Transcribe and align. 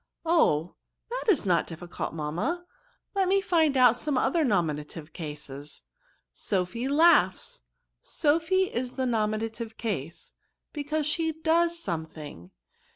''*^ 0.01 0.03
Oh! 0.25 0.77
that 1.11 1.25
is 1.29 1.45
not 1.45 1.67
difficult, 1.67 2.11
mamma; 2.11 2.65
let 3.13 3.27
me 3.27 3.39
find 3.39 3.77
out 3.77 3.95
some 3.95 4.17
other 4.17 4.43
nominative 4.43 5.13
cases. 5.13 5.83
Sophy 6.33 6.87
laughs; 6.87 7.61
Sophy 8.01 8.63
is 8.63 8.93
the 8.93 9.05
nominative 9.05 9.77
case, 9.77 10.33
because 10.73 11.05
she 11.05 11.31
does 11.43 11.77
something. 11.77 12.49